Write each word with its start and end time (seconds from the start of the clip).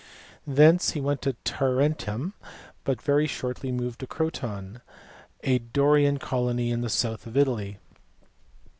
Thence 0.47 0.93
he 0.93 0.99
went 0.99 1.21
to 1.21 1.33
Tarentum, 1.45 2.33
but 2.85 2.99
very 3.03 3.27
shortly 3.27 3.71
moved 3.71 3.99
to 3.99 4.07
Croton, 4.07 4.81
a 5.43 5.59
Dorian 5.59 6.17
colony 6.17 6.71
in 6.71 6.81
the 6.81 6.89
south 6.89 7.27
of 7.27 7.37
Italy. 7.37 7.77